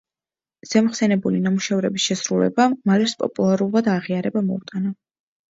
[0.69, 4.97] ზემოხსენებული ნამუშევრების შესრულებამ მალერს პოპულარობა და აღიარება მოუტანა.